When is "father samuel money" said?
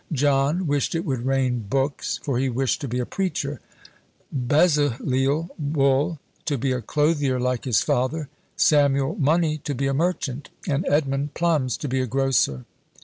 7.83-9.59